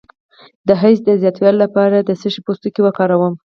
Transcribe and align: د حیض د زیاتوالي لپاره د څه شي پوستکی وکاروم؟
د 0.67 0.69
حیض 0.81 0.99
د 1.05 1.09
زیاتوالي 1.21 1.57
لپاره 1.65 1.95
د 2.01 2.09
څه 2.21 2.27
شي 2.33 2.41
پوستکی 2.45 2.81
وکاروم؟ 2.83 3.33